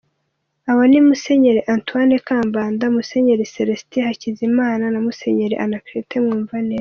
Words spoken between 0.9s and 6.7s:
Musenyeri Antoine Kambanda, Musenyeri Celestin Hakizimana na Musenyeri Anaclet Mwumvaneza.